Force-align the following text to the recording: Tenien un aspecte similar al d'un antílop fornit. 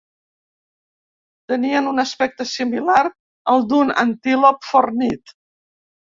Tenien 1.53 1.89
un 1.91 2.03
aspecte 2.05 2.47
similar 2.53 3.05
al 3.55 3.67
d'un 3.75 3.95
antílop 4.07 4.67
fornit. 4.73 5.37